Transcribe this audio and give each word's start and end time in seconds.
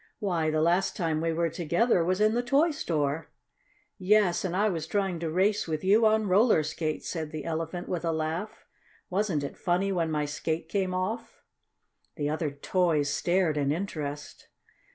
Why, 0.17 0.49
the 0.49 0.63
last 0.63 0.95
time 0.97 1.21
we 1.21 1.31
were 1.31 1.51
together 1.51 2.03
was 2.03 2.19
in 2.19 2.33
the 2.33 2.41
toy 2.41 2.71
store!" 2.71 3.29
"Yes, 3.99 4.43
and 4.43 4.57
I 4.57 4.67
was 4.67 4.87
trying 4.87 5.19
to 5.19 5.29
race 5.29 5.67
with 5.67 5.83
you 5.83 6.07
on 6.07 6.25
roller 6.25 6.63
skates," 6.63 7.07
said 7.07 7.29
the 7.31 7.45
Elephant, 7.45 7.87
with 7.87 8.03
a 8.03 8.11
laugh. 8.11 8.65
"Wasn't 9.11 9.43
it 9.43 9.59
funny 9.59 9.91
when 9.91 10.09
my 10.09 10.25
skate 10.25 10.69
came 10.69 10.95
off?" 10.95 11.43
The 12.15 12.29
other 12.31 12.49
toys 12.49 13.11
stared 13.11 13.57
in 13.57 13.71
interest. 13.71 14.47